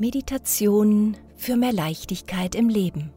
Meditation 0.00 1.16
für 1.34 1.56
mehr 1.56 1.72
Leichtigkeit 1.72 2.54
im 2.54 2.68
Leben. 2.68 3.12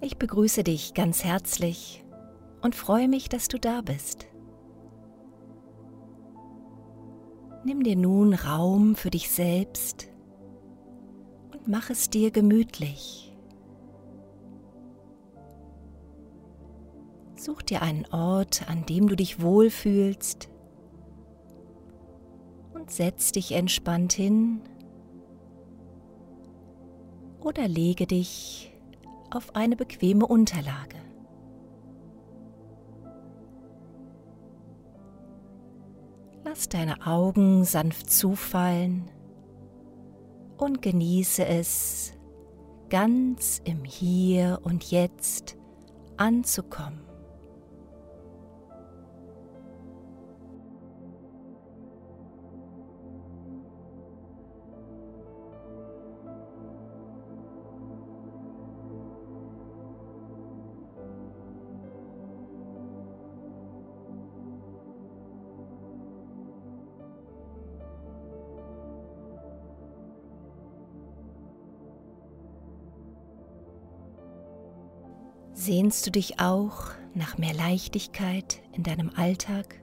Ich 0.00 0.16
begrüße 0.16 0.62
dich 0.62 0.94
ganz 0.94 1.24
herzlich 1.24 2.04
und 2.62 2.76
freue 2.76 3.08
mich, 3.08 3.28
dass 3.28 3.48
du 3.48 3.58
da 3.58 3.80
bist. 3.80 4.28
Nimm 7.64 7.82
dir 7.82 7.96
nun 7.96 8.34
Raum 8.34 8.94
für 8.94 9.10
dich 9.10 9.28
selbst 9.28 10.12
und 11.52 11.66
mach 11.66 11.90
es 11.90 12.08
dir 12.08 12.30
gemütlich. 12.30 13.27
Such 17.38 17.62
dir 17.62 17.82
einen 17.82 18.04
Ort, 18.06 18.68
an 18.68 18.84
dem 18.84 19.06
du 19.06 19.14
dich 19.14 19.40
wohlfühlst 19.40 20.48
und 22.74 22.90
setz 22.90 23.30
dich 23.30 23.52
entspannt 23.52 24.12
hin 24.12 24.60
oder 27.40 27.68
lege 27.68 28.08
dich 28.08 28.74
auf 29.30 29.54
eine 29.54 29.76
bequeme 29.76 30.26
Unterlage. 30.26 30.96
Lass 36.44 36.68
deine 36.68 37.06
Augen 37.06 37.62
sanft 37.62 38.10
zufallen 38.10 39.12
und 40.56 40.82
genieße 40.82 41.46
es, 41.46 42.14
ganz 42.90 43.62
im 43.64 43.84
Hier 43.84 44.58
und 44.64 44.90
Jetzt 44.90 45.56
anzukommen. 46.16 47.07
Sehnst 75.68 76.06
du 76.06 76.10
dich 76.10 76.40
auch 76.40 76.92
nach 77.12 77.36
mehr 77.36 77.52
Leichtigkeit 77.52 78.62
in 78.72 78.84
deinem 78.84 79.10
Alltag? 79.14 79.82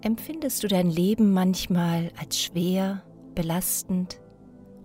Empfindest 0.00 0.62
du 0.62 0.68
dein 0.68 0.88
Leben 0.88 1.30
manchmal 1.30 2.12
als 2.18 2.40
schwer, 2.40 3.02
belastend 3.34 4.22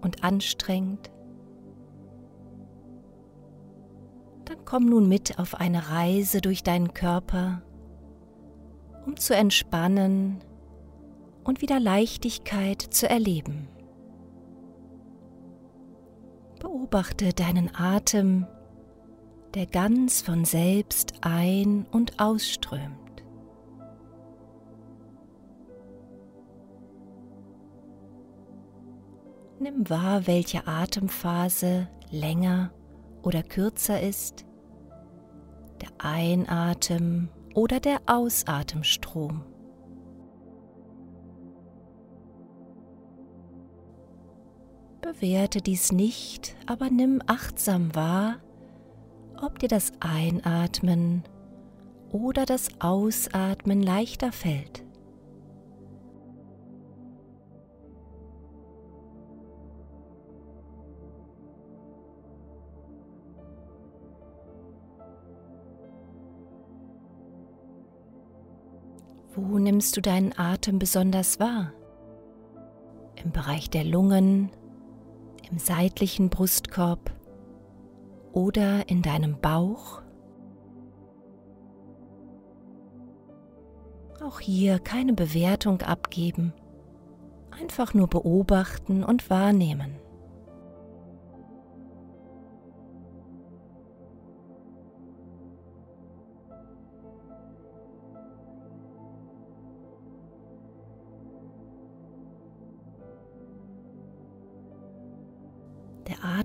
und 0.01 0.21
anstrengend? 0.21 1.09
Dann 4.43 4.65
komm 4.65 4.87
nun 4.87 5.07
mit 5.07 5.39
auf 5.39 5.55
eine 5.55 5.89
Reise 5.89 6.41
durch 6.41 6.61
deinen 6.61 6.93
Körper, 6.93 7.61
um 9.05 9.15
zu 9.15 9.33
entspannen 9.33 10.43
und 11.45 11.61
wieder 11.61 11.79
Leichtigkeit 11.79 12.81
zu 12.81 13.07
erleben. 13.07 13.69
Beobachte 16.59 17.33
deinen 17.33 17.73
Atem, 17.73 18.45
der 19.53 19.65
ganz 19.65 20.21
von 20.21 20.45
selbst 20.45 21.13
ein- 21.21 21.87
und 21.89 22.19
ausströmt. 22.19 23.23
Nimm 29.59 29.89
wahr, 29.89 30.27
welche 30.27 30.67
Atemphase 30.67 31.87
länger 32.11 32.71
oder 33.23 33.43
kürzer 33.43 34.01
ist, 34.01 34.45
der 35.81 35.89
Einatem 35.97 37.29
oder 37.55 37.79
der 37.79 37.99
Ausatemstrom. 38.05 39.48
Bewerte 45.09 45.59
dies 45.59 45.91
nicht, 45.91 46.55
aber 46.67 46.91
nimm 46.91 47.19
achtsam 47.25 47.95
wahr, 47.95 48.35
ob 49.41 49.57
dir 49.57 49.67
das 49.67 49.91
Einatmen 49.99 51.23
oder 52.11 52.45
das 52.45 52.69
Ausatmen 52.79 53.81
leichter 53.81 54.31
fällt. 54.31 54.85
Wo 69.33 69.57
nimmst 69.57 69.97
du 69.97 70.01
deinen 70.01 70.37
Atem 70.37 70.77
besonders 70.77 71.39
wahr? 71.39 71.73
Im 73.15 73.31
Bereich 73.31 73.71
der 73.71 73.83
Lungen, 73.83 74.51
im 75.51 75.59
seitlichen 75.59 76.29
Brustkorb 76.29 77.11
oder 78.31 78.87
in 78.89 79.01
deinem 79.01 79.39
Bauch. 79.39 80.01
Auch 84.21 84.39
hier 84.39 84.79
keine 84.79 85.13
Bewertung 85.13 85.81
abgeben, 85.81 86.53
einfach 87.51 87.93
nur 87.93 88.07
beobachten 88.07 89.03
und 89.03 89.29
wahrnehmen. 89.29 89.95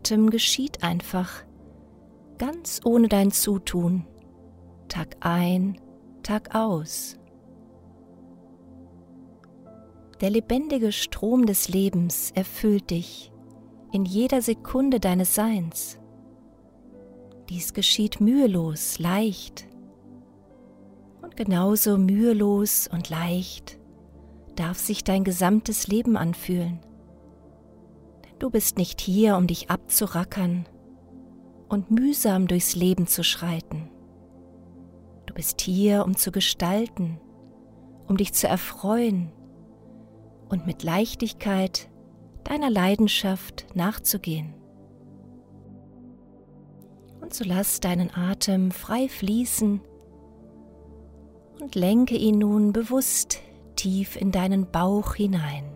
Atem 0.05 0.29
geschieht 0.29 0.83
einfach, 0.83 1.31
ganz 2.37 2.83
ohne 2.85 3.09
dein 3.09 3.31
Zutun, 3.31 4.05
Tag 4.87 5.17
ein, 5.21 5.81
Tag 6.23 6.55
aus. 6.55 7.17
Der 10.21 10.29
lebendige 10.29 10.93
Strom 10.93 11.47
des 11.47 11.71
Lebens 11.71 12.33
erfüllt 12.33 12.91
dich 12.91 13.33
in 13.93 14.05
jeder 14.05 14.43
Sekunde 14.43 15.01
deines 15.01 15.35
Seins. 15.35 15.99
Dies 17.49 17.73
geschieht 17.73 18.21
mühelos, 18.21 18.99
leicht. 18.99 19.67
Und 21.23 21.35
genauso 21.35 21.97
mühelos 21.97 22.91
und 22.93 23.09
leicht 23.09 23.79
darf 24.55 24.77
sich 24.77 25.03
dein 25.03 25.25
gesamtes 25.25 25.87
Leben 25.87 26.19
anfühlen. 26.19 26.79
Du 28.39 28.51
bist 28.51 28.79
nicht 28.79 29.01
hier, 29.01 29.37
um 29.37 29.47
dich 29.47 29.71
abzurackern 29.71 30.67
und 31.69 31.91
mühsam 31.91 32.47
durchs 32.47 32.75
Leben 32.75 33.07
zu 33.07 33.23
schreiten. 33.23 33.89
Du 35.27 35.35
bist 35.35 35.61
hier, 35.61 36.05
um 36.05 36.17
zu 36.17 36.33
gestalten, 36.33 37.21
um 38.07 38.17
dich 38.17 38.33
zu 38.33 38.47
erfreuen 38.47 39.33
und 40.49 40.67
mit 40.67 40.83
Leichtigkeit 40.83 41.89
deiner 42.45 42.71
Leidenschaft 42.71 43.67
nachzugehen. 43.75 44.55
Und 47.21 47.33
so 47.33 47.45
lass 47.45 47.81
deinen 47.81 48.15
Atem 48.15 48.71
frei 48.71 49.09
fließen 49.09 49.81
und 51.61 51.75
lenke 51.75 52.17
ihn 52.17 52.39
nun 52.39 52.73
bewusst 52.73 53.41
tief 53.77 54.17
in 54.17 54.31
deinen 54.31 54.71
Bauch 54.71 55.15
hinein. 55.15 55.74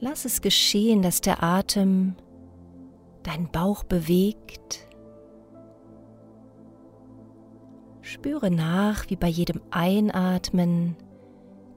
Lass 0.00 0.24
es 0.24 0.40
geschehen, 0.40 1.02
dass 1.02 1.20
der 1.20 1.42
Atem 1.42 2.14
deinen 3.24 3.50
Bauch 3.50 3.82
bewegt. 3.82 4.86
Spüre 8.00 8.50
nach, 8.50 9.10
wie 9.10 9.16
bei 9.16 9.26
jedem 9.28 9.60
Einatmen 9.70 10.96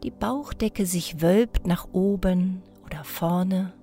die 0.04 0.12
Bauchdecke 0.12 0.86
sich 0.86 1.22
wölbt 1.22 1.68
nach 1.68 1.88
oben 1.92 2.62
oder 2.86 3.04
vorne 3.04 3.74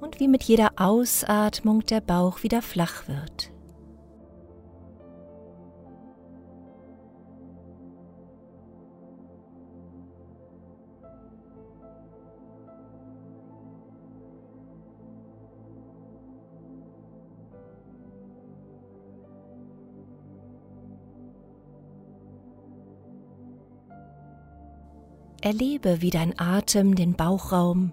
und 0.00 0.20
wie 0.20 0.28
mit 0.28 0.42
jeder 0.42 0.72
Ausatmung 0.76 1.80
der 1.86 2.00
Bauch 2.00 2.42
wieder 2.42 2.60
flach 2.60 3.08
wird. 3.08 3.51
Erlebe, 25.42 26.00
wie 26.00 26.10
dein 26.10 26.38
Atem 26.38 26.94
den 26.94 27.14
Bauchraum 27.14 27.92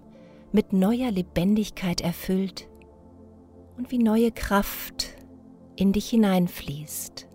mit 0.52 0.72
neuer 0.72 1.10
Lebendigkeit 1.10 2.00
erfüllt 2.00 2.68
und 3.76 3.90
wie 3.90 3.98
neue 3.98 4.30
Kraft 4.30 5.16
in 5.76 5.92
dich 5.92 6.10
hineinfließt. 6.10 7.28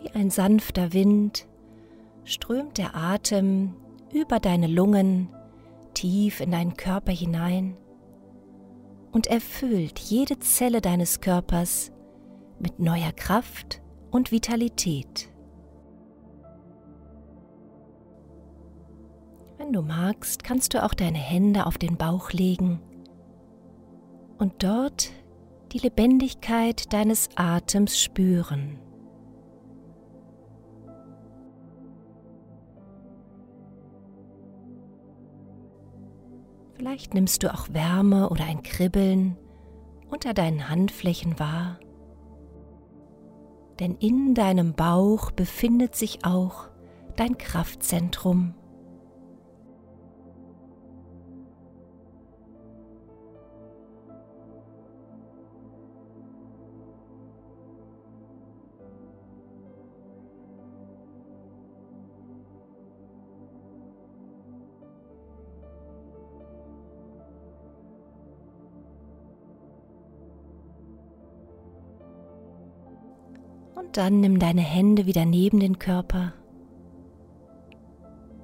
Wie 0.00 0.10
ein 0.10 0.30
sanfter 0.30 0.92
Wind 0.92 1.46
strömt 2.24 2.78
der 2.78 2.96
Atem 2.96 3.74
über 4.12 4.40
deine 4.40 4.66
Lungen 4.66 5.28
tief 5.92 6.40
in 6.40 6.50
deinen 6.50 6.74
Körper 6.74 7.12
hinein 7.12 7.76
und 9.12 9.26
erfüllt 9.26 9.98
jede 9.98 10.38
Zelle 10.38 10.80
deines 10.80 11.20
Körpers 11.20 11.92
mit 12.58 12.78
neuer 12.78 13.12
Kraft 13.12 13.82
und 14.10 14.32
Vitalität. 14.32 15.33
Wenn 19.56 19.72
du 19.72 19.82
magst, 19.82 20.44
kannst 20.44 20.74
du 20.74 20.82
auch 20.82 20.94
deine 20.94 21.18
Hände 21.18 21.66
auf 21.66 21.78
den 21.78 21.96
Bauch 21.96 22.32
legen 22.32 22.80
und 24.38 24.62
dort 24.62 25.10
die 25.72 25.78
Lebendigkeit 25.78 26.92
deines 26.92 27.28
Atems 27.36 28.00
spüren. 28.00 28.78
Vielleicht 36.74 37.14
nimmst 37.14 37.42
du 37.42 37.52
auch 37.52 37.68
Wärme 37.72 38.28
oder 38.28 38.44
ein 38.44 38.62
Kribbeln 38.62 39.36
unter 40.10 40.34
deinen 40.34 40.68
Handflächen 40.68 41.38
wahr. 41.38 41.78
Denn 43.80 43.96
in 43.96 44.34
deinem 44.34 44.74
Bauch 44.74 45.30
befindet 45.30 45.96
sich 45.96 46.24
auch 46.24 46.68
dein 47.16 47.38
Kraftzentrum. 47.38 48.54
Und 73.84 73.96
dann 73.96 74.20
nimm 74.20 74.38
deine 74.38 74.62
Hände 74.62 75.06
wieder 75.06 75.24
neben 75.24 75.60
den 75.60 75.78
Körper 75.78 76.32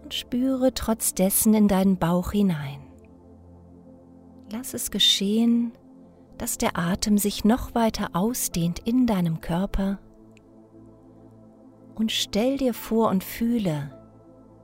und 0.03 0.13
spüre 0.13 0.75
trotz 0.75 1.15
dessen 1.15 1.55
in 1.55 1.67
deinen 1.67 1.97
Bauch 1.97 2.33
hinein. 2.33 2.81
Lass 4.53 4.75
es 4.75 4.91
geschehen, 4.91 5.73
dass 6.37 6.59
der 6.59 6.79
Atem 6.79 7.17
sich 7.17 7.45
noch 7.45 7.75
weiter 7.75 8.11
ausdehnt 8.13 8.81
in 8.81 9.07
deinem 9.07 9.41
Körper 9.41 9.99
und 11.95 12.13
stell 12.13 12.57
dir 12.59 12.75
vor 12.75 13.09
und 13.09 13.25
fühle, 13.25 13.93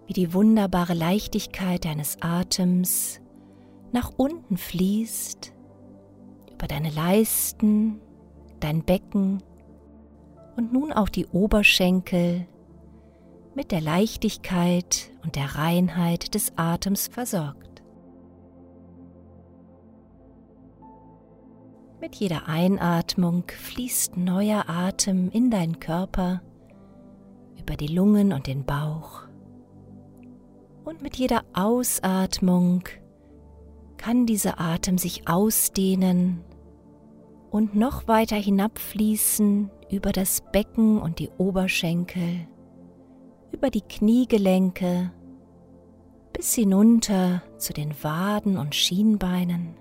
wie 0.07 0.13
die 0.13 0.35
wunderbare 0.35 0.95
Leichtigkeit 0.95 1.85
deines 1.85 2.19
Atems 2.21 3.21
nach 3.93 4.13
unten 4.17 4.57
fließt, 4.57 5.53
über 6.53 6.67
deine 6.67 6.91
Leisten, 6.91 8.01
dein 8.61 8.85
Becken 8.85 9.43
und 10.57 10.73
nun 10.73 10.93
auch 10.93 11.09
die 11.09 11.27
Oberschenkel 11.27 12.47
mit 13.55 13.73
der 13.73 13.81
Leichtigkeit 13.81 15.11
und 15.25 15.37
der 15.37 15.57
Reinheit 15.57 16.35
des 16.35 16.53
Atems 16.57 17.09
versorgt. 17.09 17.83
Mit 22.01 22.15
jeder 22.17 22.49
Einatmung 22.49 23.45
fließt 23.49 24.17
neuer 24.17 24.69
Atem 24.69 25.31
in 25.31 25.51
deinen 25.51 25.81
Körper, 25.81 26.43
über 27.59 27.77
die 27.77 27.89
Lungen 27.89 28.33
und 28.33 28.47
den 28.47 28.65
Bauch. 28.65 29.23
Und 30.85 31.03
mit 31.03 31.17
jeder 31.17 31.43
Ausatmung 31.53 32.85
kann 33.97 34.27
dieser 34.27 34.61
Atem 34.61 34.99
sich 34.99 35.27
ausdehnen 35.27 36.45
und 37.57 37.75
noch 37.75 38.07
weiter 38.07 38.37
hinabfließen 38.37 39.71
über 39.91 40.13
das 40.13 40.43
Becken 40.53 41.01
und 41.01 41.19
die 41.21 41.31
Oberschenkel, 41.39 42.47
über 43.51 43.71
die 43.71 43.81
Kniegelenke 43.81 45.11
bis 46.35 46.55
hinunter 46.55 47.43
zu 47.57 47.73
den 47.73 47.95
Waden 48.03 48.59
und 48.59 48.75
Schienbeinen. 48.75 49.75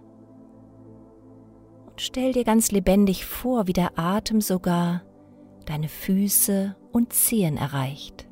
Und 1.88 2.00
stell 2.00 2.31
dir 2.31 2.45
ganz 2.45 2.72
lebendig 2.72 3.25
vor, 3.25 3.68
wie 3.68 3.74
der 3.74 4.00
Atem 4.00 4.39
sogar 4.39 5.01
deine 5.66 5.89
Füße 5.89 6.78
und 6.94 7.12
Zehen 7.12 7.57
erreicht. 7.57 8.25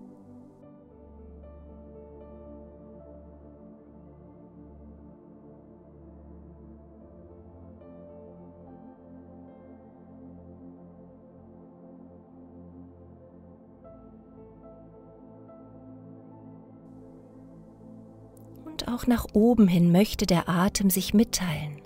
Auch 18.87 19.07
nach 19.07 19.27
oben 19.33 19.67
hin 19.67 19.91
möchte 19.91 20.25
der 20.25 20.49
Atem 20.49 20.89
sich 20.89 21.13
mitteilen. 21.13 21.81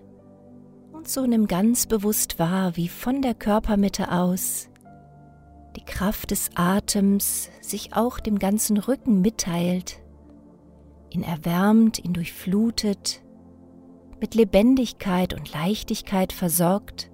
Und 0.92 1.08
so 1.08 1.26
nimm 1.26 1.48
ganz 1.48 1.86
bewusst 1.86 2.40
wahr, 2.40 2.76
wie 2.78 2.88
von 2.88 3.22
der 3.22 3.34
Körpermitte 3.34 4.12
aus 4.12 4.70
die 5.76 5.86
Kraft 5.86 6.32
des 6.32 6.50
Atems 6.56 7.50
sich 7.62 7.96
auch 7.96 8.20
dem 8.20 8.40
ganzen 8.40 8.78
Rücken 8.78 9.22
mitteilt, 9.22 10.00
ihn 11.12 11.24
erwärmt, 11.24 12.04
ihn 12.04 12.14
durchflutet, 12.14 13.22
mit 14.20 14.34
Lebendigkeit 14.34 15.36
und 15.36 15.54
Leichtigkeit 15.54 16.34
versorgt 16.34 17.12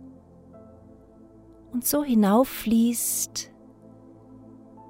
und 1.74 1.86
so 1.86 2.04
hinauffließt 2.04 3.52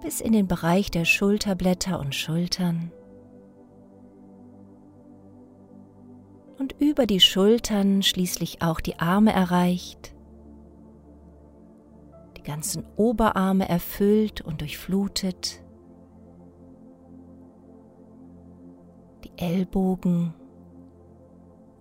bis 0.04 0.20
in 0.20 0.34
den 0.34 0.48
Bereich 0.48 0.92
der 0.92 1.06
Schulterblätter 1.06 2.00
und 2.00 2.14
Schultern. 2.14 2.92
Und 6.64 6.76
über 6.80 7.06
die 7.06 7.20
Schultern 7.20 8.04
schließlich 8.04 8.62
auch 8.62 8.80
die 8.80 8.98
Arme 8.98 9.34
erreicht, 9.34 10.16
die 12.38 12.42
ganzen 12.42 12.86
Oberarme 12.96 13.68
erfüllt 13.68 14.40
und 14.40 14.62
durchflutet, 14.62 15.62
die 19.26 19.32
Ellbogen, 19.36 20.34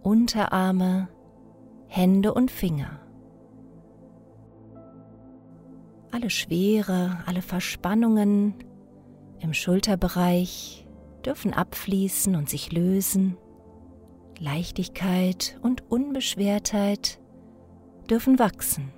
Unterarme, 0.02 1.06
Hände 1.86 2.34
und 2.34 2.50
Finger. 2.50 2.98
Alle 6.10 6.28
Schwere, 6.28 7.18
alle 7.26 7.42
Verspannungen 7.42 8.54
im 9.38 9.54
Schulterbereich 9.54 10.88
dürfen 11.24 11.54
abfließen 11.54 12.34
und 12.34 12.50
sich 12.50 12.72
lösen. 12.72 13.36
Leichtigkeit 14.42 15.56
und 15.62 15.88
Unbeschwertheit 15.88 17.20
dürfen 18.10 18.40
wachsen. 18.40 18.92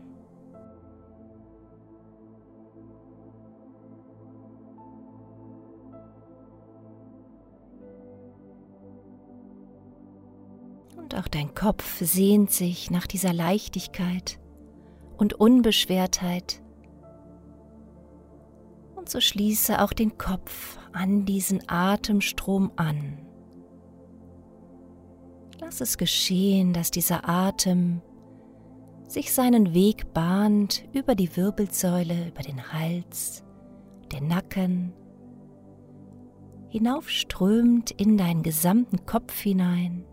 Und 10.97 11.15
auch 11.15 11.29
dein 11.29 11.55
Kopf 11.55 12.01
sehnt 12.01 12.51
sich 12.51 12.91
nach 12.91 13.07
dieser 13.07 13.35
Leichtigkeit 13.35 14.41
und 15.19 15.35
Unbeschwertheit. 15.35 16.63
Und 18.97 19.11
so 19.11 19.21
schließe 19.21 19.83
auch 19.83 19.93
den 19.93 20.17
Kopf 20.17 20.79
an 20.95 21.27
diesen 21.27 21.69
Atemstrom 21.69 22.73
an. 22.77 23.24
Lass 25.65 25.81
es 25.81 25.97
geschehen, 25.97 26.75
dass 26.75 26.91
dieser 26.91 27.27
Atem 27.27 28.03
sich 29.09 29.33
seinen 29.33 29.73
Weg 29.73 30.13
bahnt 30.13 30.85
über 30.93 31.15
die 31.15 31.35
Wirbelsäule, 31.39 32.29
über 32.29 32.43
den 32.43 32.71
Hals, 32.71 33.43
den 34.13 34.29
Nacken, 34.29 34.93
hinaufströmt 36.69 37.93
in 37.93 38.19
deinen 38.19 38.43
gesamten 38.43 39.07
Kopf 39.07 39.41
hinein. 39.41 40.05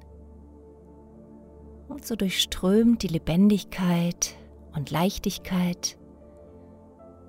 Und 1.89 2.05
so 2.05 2.15
durchströmt 2.15 3.03
die 3.03 3.10
Lebendigkeit 3.10 4.36
und 4.74 4.89
Leichtigkeit 4.89 5.98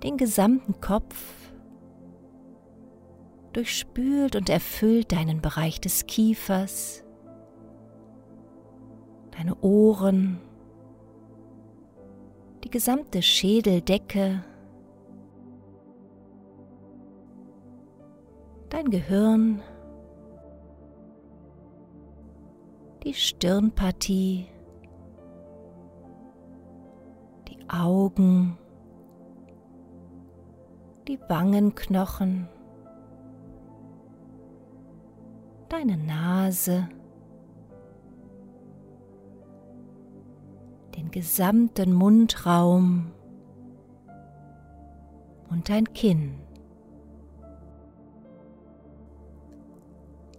den 0.04 0.16
gesamten 0.16 0.80
Kopf 0.80 1.16
durchspült 3.52 4.36
und 4.36 4.48
erfüllt 4.48 5.10
deinen 5.10 5.42
Bereich 5.42 5.80
des 5.80 6.06
Kiefers, 6.06 7.02
deine 9.32 9.56
Ohren, 9.60 10.40
die 12.64 12.70
gesamte 12.70 13.22
Schädeldecke, 13.22 14.44
dein 18.68 18.90
Gehirn, 18.90 19.62
die 23.04 23.14
Stirnpartie, 23.14 24.46
die 27.48 27.58
Augen, 27.68 28.56
die 31.08 31.18
Wangenknochen, 31.28 32.48
deine 35.68 35.96
Nase, 35.96 36.88
gesamten 41.12 41.92
Mundraum 41.92 43.12
und 45.50 45.68
dein 45.68 45.92
Kinn. 45.92 46.40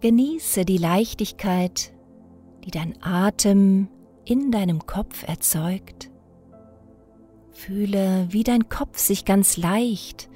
Genieße 0.00 0.64
die 0.64 0.76
Leichtigkeit, 0.76 1.94
die 2.64 2.70
dein 2.70 3.00
Atem 3.02 3.88
in 4.24 4.50
deinem 4.50 4.84
Kopf 4.84 5.26
erzeugt. 5.26 6.10
Fühle, 7.52 8.26
wie 8.30 8.42
dein 8.42 8.68
Kopf 8.68 8.98
sich 8.98 9.24
ganz 9.24 9.56
leicht 9.56 10.28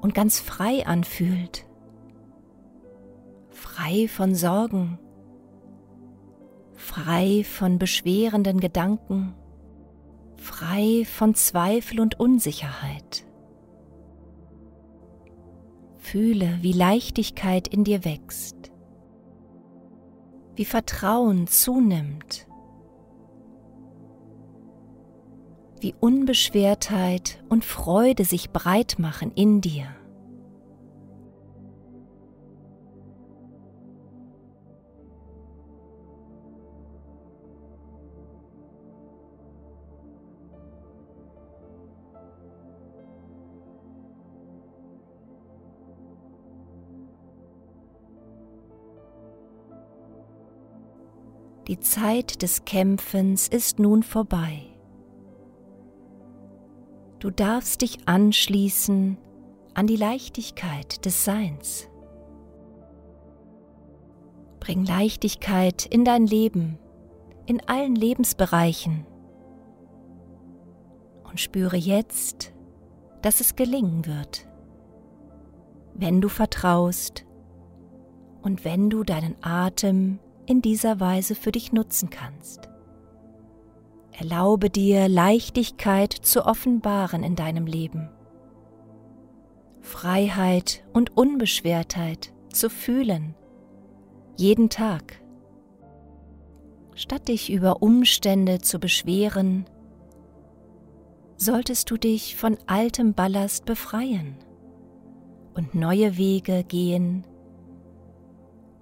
und 0.00 0.12
ganz 0.12 0.40
frei 0.40 0.86
anfühlt. 0.86 1.64
Frei 3.50 4.08
von 4.08 4.34
Sorgen, 4.34 4.98
frei 6.74 7.44
von 7.44 7.78
beschwerenden 7.78 8.60
Gedanken, 8.60 9.34
frei 10.38 11.04
von 11.04 11.34
Zweifel 11.34 12.00
und 12.00 12.18
Unsicherheit. 12.18 13.26
Fühle, 15.98 16.58
wie 16.62 16.72
Leichtigkeit 16.72 17.68
in 17.68 17.84
dir 17.84 18.04
wächst, 18.04 18.72
wie 20.54 20.64
Vertrauen 20.64 21.46
zunimmt, 21.46 22.46
wie 25.80 25.94
Unbeschwertheit 26.00 27.44
und 27.48 27.64
Freude 27.64 28.24
sich 28.24 28.50
breit 28.50 28.96
machen 28.98 29.32
in 29.34 29.60
dir. 29.60 29.97
Die 51.68 51.78
Zeit 51.80 52.40
des 52.40 52.64
Kämpfens 52.64 53.46
ist 53.46 53.78
nun 53.78 54.02
vorbei. 54.02 54.62
Du 57.18 57.30
darfst 57.30 57.82
dich 57.82 58.08
anschließen 58.08 59.18
an 59.74 59.86
die 59.86 59.96
Leichtigkeit 59.96 61.04
des 61.04 61.26
Seins. 61.26 61.90
Bring 64.60 64.86
Leichtigkeit 64.86 65.84
in 65.84 66.06
dein 66.06 66.26
Leben, 66.26 66.78
in 67.44 67.60
allen 67.68 67.94
Lebensbereichen 67.94 69.06
und 71.24 71.38
spüre 71.38 71.76
jetzt, 71.76 72.54
dass 73.20 73.40
es 73.40 73.56
gelingen 73.56 74.06
wird, 74.06 74.48
wenn 75.92 76.22
du 76.22 76.30
vertraust 76.30 77.26
und 78.40 78.64
wenn 78.64 78.88
du 78.88 79.04
deinen 79.04 79.36
Atem 79.42 80.18
in 80.48 80.62
dieser 80.62 80.98
Weise 80.98 81.34
für 81.34 81.52
dich 81.52 81.72
nutzen 81.72 82.10
kannst. 82.10 82.68
Erlaube 84.12 84.70
dir 84.70 85.08
Leichtigkeit 85.08 86.12
zu 86.12 86.46
offenbaren 86.46 87.22
in 87.22 87.36
deinem 87.36 87.66
Leben. 87.66 88.10
Freiheit 89.80 90.84
und 90.92 91.16
Unbeschwertheit 91.16 92.32
zu 92.52 92.70
fühlen, 92.70 93.34
jeden 94.36 94.70
Tag. 94.70 95.20
Statt 96.94 97.28
dich 97.28 97.52
über 97.52 97.82
Umstände 97.82 98.60
zu 98.60 98.80
beschweren, 98.80 99.66
solltest 101.36 101.90
du 101.90 101.96
dich 101.96 102.36
von 102.36 102.58
altem 102.66 103.14
Ballast 103.14 103.66
befreien 103.66 104.36
und 105.54 105.74
neue 105.74 106.16
Wege 106.16 106.64
gehen, 106.64 107.24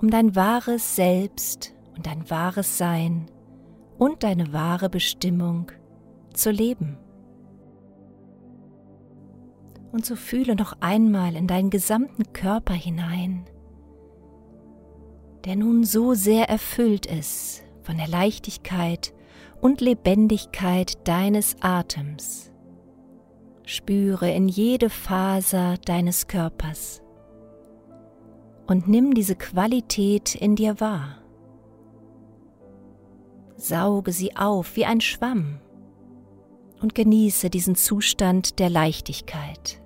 um 0.01 0.11
dein 0.11 0.37
wahres 0.37 0.97
Selbst 0.97 1.75
und 1.97 2.07
dein 2.07 2.29
wahres 2.31 2.79
Sein 2.79 3.27
und 3.99 4.23
deine 4.23 4.53
wahre 4.53 4.89
Bestimmung 4.89 5.73
zu 6.35 6.51
leben. 6.51 6.99
Und 9.93 10.05
so 10.05 10.17
fühle 10.17 10.57
noch 10.57 10.75
einmal 10.81 11.37
in 11.37 11.47
deinen 11.47 11.71
gesamten 11.71 12.33
Körper 12.33 12.75
hinein, 12.75 13.47
der 15.45 15.57
nun 15.57 15.85
so 15.85 16.13
sehr 16.13 16.49
erfüllt 16.51 17.07
ist 17.07 17.63
von 17.83 17.97
der 17.97 18.09
Leichtigkeit 18.09 19.15
und 19.61 19.81
Lebendigkeit 19.81 21.09
deines 21.09 21.57
Atems. 21.61 22.53
Spüre 23.65 24.31
in 24.31 24.49
jede 24.49 24.91
Faser 24.91 25.77
deines 25.79 26.27
Körpers 26.27 27.01
und 28.67 28.89
nimm 28.89 29.15
diese 29.15 29.37
Qualität 29.37 30.35
in 30.35 30.57
dir 30.57 30.81
wahr. 30.81 31.19
Sauge 33.57 34.13
sie 34.13 34.37
auf 34.37 34.77
wie 34.77 34.85
ein 34.85 35.01
Schwamm 35.01 35.61
und 36.81 36.95
genieße 36.95 37.49
diesen 37.49 37.75
Zustand 37.75 38.59
der 38.59 38.69
Leichtigkeit, 38.69 39.81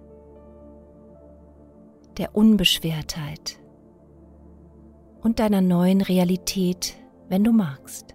der 2.18 2.34
Unbeschwertheit 2.34 3.58
und 5.22 5.38
deiner 5.38 5.60
neuen 5.60 6.00
Realität, 6.00 6.96
wenn 7.28 7.44
du 7.44 7.52
magst. 7.52 8.14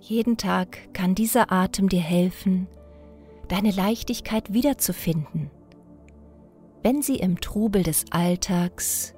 Jeden 0.00 0.38
Tag 0.38 0.94
kann 0.94 1.14
dieser 1.14 1.52
Atem 1.52 1.90
dir 1.90 2.00
helfen, 2.00 2.66
deine 3.48 3.70
Leichtigkeit 3.70 4.52
wiederzufinden, 4.52 5.50
wenn 6.82 7.02
sie 7.02 7.16
im 7.16 7.40
Trubel 7.40 7.82
des 7.82 8.06
Alltags 8.10 9.14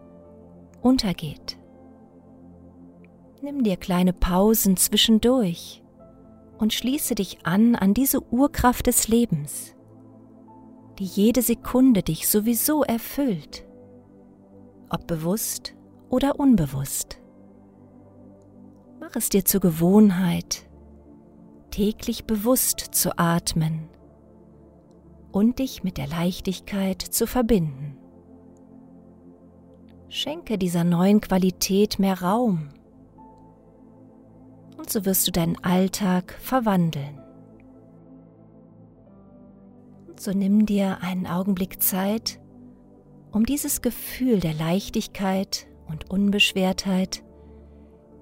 untergeht. 0.81 1.57
Nimm 3.43 3.63
dir 3.63 3.77
kleine 3.77 4.13
Pausen 4.13 4.77
zwischendurch 4.77 5.83
und 6.59 6.73
schließe 6.73 7.15
dich 7.15 7.47
an 7.47 7.77
an 7.77 7.95
diese 7.95 8.21
Urkraft 8.33 8.89
des 8.89 9.07
Lebens, 9.07 9.77
die 10.99 11.05
jede 11.05 11.43
Sekunde 11.43 12.03
dich 12.03 12.29
sowieso 12.29 12.83
erfüllt, 12.83 13.65
ob 14.91 15.07
bewusst 15.07 15.75
oder 16.11 16.41
unbewusst. 16.41 17.21
Mach 19.01 19.15
es 19.15 19.29
dir 19.29 19.45
zur 19.45 19.61
Gewohnheit, 19.61 20.69
täglich 21.73 22.25
bewusst 22.25 22.79
zu 22.79 23.19
atmen 23.19 23.89
und 25.33 25.59
dich 25.59 25.83
mit 25.83 25.97
der 25.97 26.07
Leichtigkeit 26.07 27.03
zu 27.03 27.27
verbinden. 27.27 27.97
Schenke 30.09 30.59
dieser 30.59 30.85
neuen 30.85 31.21
Qualität 31.21 31.99
mehr 31.99 32.23
Raum 32.23 32.69
und 34.83 34.91
so 34.91 35.05
wirst 35.05 35.29
du 35.29 35.31
deinen 35.31 35.63
Alltag 35.63 36.37
verwandeln. 36.41 37.21
Und 40.09 40.21
so 40.21 40.33
nimm 40.33 40.67
dir 40.67 40.99
einen 41.03 41.27
Augenblick 41.27 41.81
Zeit, 41.81 42.41
um 43.31 43.47
dieses 43.47 43.81
Gefühl 43.81 44.41
der 44.41 44.55
Leichtigkeit 44.55 45.67
und 45.89 46.11
Unbeschwertheit 46.11 47.23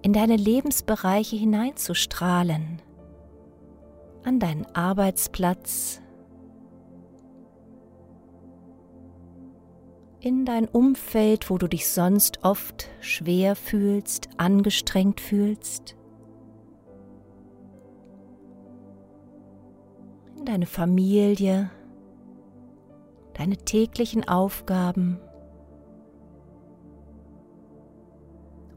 in 0.02 0.12
deine 0.12 0.36
Lebensbereiche 0.36 1.36
hineinzustrahlen, 1.36 2.82
an 4.22 4.38
deinen 4.38 4.66
Arbeitsplatz, 4.74 6.00
in 10.20 10.44
dein 10.44 10.68
Umfeld, 10.68 11.48
wo 11.48 11.56
du 11.56 11.66
dich 11.66 11.88
sonst 11.88 12.44
oft 12.44 12.88
schwer 13.00 13.56
fühlst, 13.56 14.28
angestrengt 14.36 15.20
fühlst. 15.20 15.96
in 20.40 20.46
deine 20.46 20.66
Familie, 20.66 21.70
deine 23.34 23.58
täglichen 23.58 24.26
Aufgaben 24.26 25.20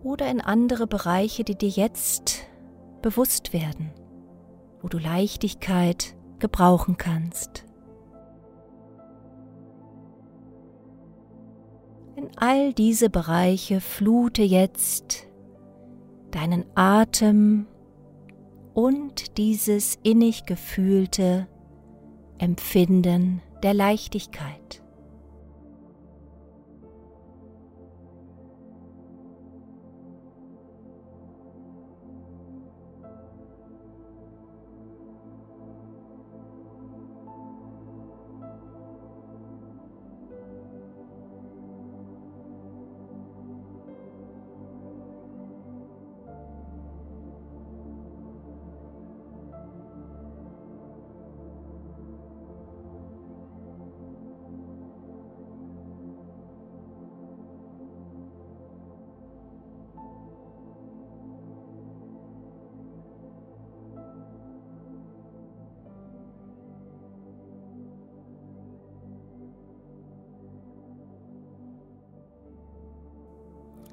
oder 0.04 0.30
in 0.30 0.42
andere 0.42 0.88
Bereiche, 0.88 1.46
die 1.46 1.56
dir 1.56 1.70
jetzt 1.70 2.46
bewusst 3.02 3.54
werden, 3.54 3.92
wo 4.84 4.90
du 4.90 5.00
Leichtigkeit 5.00 6.16
gebrauchen 6.40 6.98
kannst. 6.98 7.66
In 12.16 12.30
all 12.36 12.74
diese 12.74 13.10
Bereiche 13.10 13.82
flute 13.82 14.44
jetzt 14.44 15.28
deinen 16.32 16.66
Atem 16.76 17.66
und 18.74 19.38
dieses 19.38 19.98
innig 20.04 20.46
gefühlte 20.46 21.48
Empfinden 22.38 23.42
der 23.64 23.74
Leichtigkeit. 23.74 24.83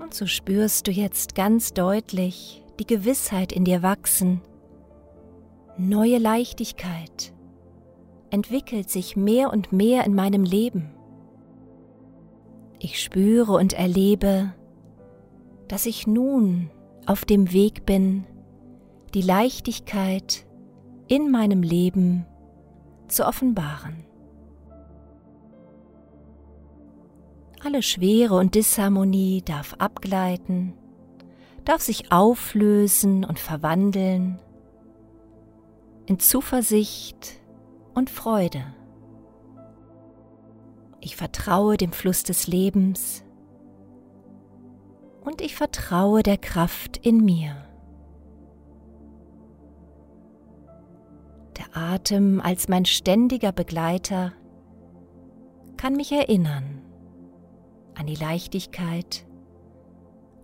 Und 0.00 0.14
so 0.14 0.26
spürst 0.26 0.86
du 0.86 0.90
jetzt 0.90 1.34
ganz 1.34 1.74
deutlich 1.74 2.64
die 2.78 2.86
Gewissheit 2.86 3.52
in 3.52 3.64
dir 3.64 3.82
wachsen. 3.82 4.40
Neue 5.76 6.18
Leichtigkeit 6.18 7.32
entwickelt 8.30 8.90
sich 8.90 9.16
mehr 9.16 9.52
und 9.52 9.72
mehr 9.72 10.04
in 10.04 10.14
meinem 10.14 10.44
Leben. 10.44 10.90
Ich 12.78 13.02
spüre 13.02 13.52
und 13.52 13.74
erlebe, 13.74 14.54
dass 15.68 15.84
ich 15.84 16.06
nun 16.06 16.70
auf 17.06 17.24
dem 17.24 17.52
Weg 17.52 17.84
bin, 17.84 18.24
die 19.12 19.22
Leichtigkeit 19.22 20.46
in 21.08 21.30
meinem 21.30 21.62
Leben 21.62 22.24
zu 23.08 23.26
offenbaren. 23.26 24.06
Alle 27.62 27.83
Schwere 27.83 28.37
und 28.37 28.55
Disharmonie 28.55 29.42
darf 29.44 29.75
abgleiten, 29.75 30.73
darf 31.66 31.83
sich 31.83 32.11
auflösen 32.11 33.23
und 33.23 33.38
verwandeln 33.38 34.38
in 36.07 36.18
Zuversicht 36.18 37.38
und 37.94 38.09
Freude. 38.09 38.64
Ich 41.03 41.16
vertraue 41.16 41.77
dem 41.77 41.92
Fluss 41.92 42.23
des 42.23 42.46
Lebens 42.46 43.25
und 45.20 45.42
ich 45.42 45.55
vertraue 45.55 46.23
der 46.23 46.38
Kraft 46.38 46.96
in 46.96 47.23
mir. 47.23 47.57
Der 51.59 51.77
Atem 51.77 52.40
als 52.40 52.68
mein 52.68 52.87
ständiger 52.87 53.53
Begleiter 53.53 54.33
kann 55.77 55.94
mich 55.94 56.11
erinnern, 56.11 56.80
an 58.00 58.06
die 58.06 58.16
Leichtigkeit 58.16 59.26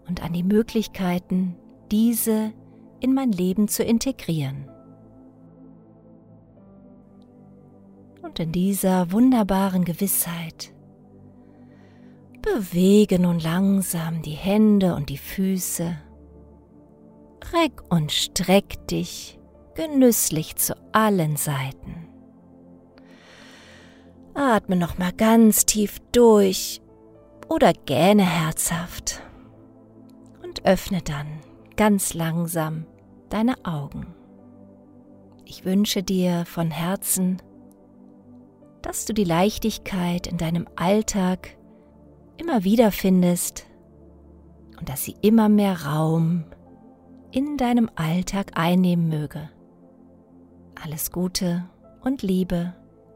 und 0.06 0.22
an 0.22 0.34
die 0.34 0.42
Möglichkeiten, 0.42 1.56
diese 1.90 2.52
in 3.00 3.14
mein 3.14 3.32
Leben 3.32 3.66
zu 3.66 3.82
integrieren. 3.82 4.68
Und 8.20 8.38
in 8.40 8.52
dieser 8.52 9.10
wunderbaren 9.10 9.86
Gewissheit 9.86 10.74
bewege 12.42 13.18
nun 13.18 13.40
langsam 13.40 14.20
die 14.20 14.32
Hände 14.32 14.94
und 14.94 15.08
die 15.08 15.16
Füße. 15.18 15.96
Reck 17.54 17.82
und 17.88 18.12
streck 18.12 18.86
dich 18.88 19.38
genüsslich 19.74 20.56
zu 20.56 20.76
allen 20.92 21.36
Seiten. 21.36 22.08
Atme 24.34 24.76
noch 24.76 24.98
mal 24.98 25.12
ganz 25.12 25.64
tief 25.64 25.98
durch 26.12 26.82
oder 27.48 27.72
gähne 27.72 28.24
herzhaft 28.24 29.22
und 30.42 30.64
öffne 30.64 31.02
dann 31.02 31.26
ganz 31.76 32.14
langsam 32.14 32.87
deine 33.28 33.64
Augen. 33.64 34.14
Ich 35.44 35.64
wünsche 35.64 36.02
dir 36.02 36.44
von 36.44 36.70
Herzen, 36.70 37.40
dass 38.82 39.04
du 39.04 39.12
die 39.12 39.24
Leichtigkeit 39.24 40.26
in 40.26 40.38
deinem 40.38 40.66
Alltag 40.76 41.56
immer 42.37 42.64
wieder 42.64 42.92
findest 42.92 43.66
und 44.78 44.88
dass 44.88 45.04
sie 45.04 45.16
immer 45.22 45.48
mehr 45.48 45.85
Raum 45.85 46.44
in 47.30 47.56
deinem 47.56 47.90
Alltag 47.94 48.52
einnehmen 48.54 49.09
möge. 49.09 49.50
Alles 50.82 51.11
Gute 51.11 51.68
und 52.02 52.22
Liebe 52.22 52.74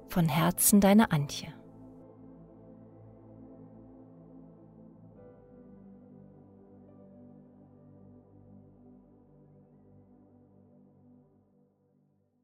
von 0.08 0.28
Herzen 0.28 0.80
deiner 0.80 1.12
Antje. 1.12 1.48